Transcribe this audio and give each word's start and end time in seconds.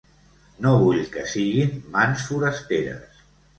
No 0.65 0.71
vull 0.83 1.01
que 1.17 1.27
siguin 1.35 1.77
mans 1.99 2.27
forasteres 2.33 3.25